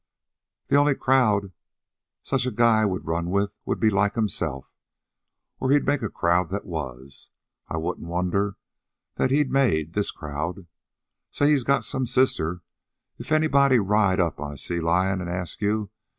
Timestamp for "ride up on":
13.81-14.51